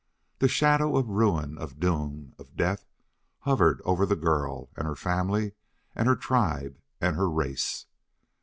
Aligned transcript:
The 0.39 0.47
shadow 0.47 0.95
of 0.97 1.09
ruin, 1.09 1.59
of 1.59 1.79
doom, 1.79 2.33
of 2.39 2.55
death 2.57 2.87
hovered 3.41 3.83
over 3.85 4.03
the 4.03 4.15
girl 4.15 4.71
and 4.75 4.87
her 4.87 4.95
family 4.95 5.51
and 5.93 6.07
her 6.07 6.15
tribe 6.15 6.79
and 6.99 7.15
her 7.15 7.29
race. 7.29 7.85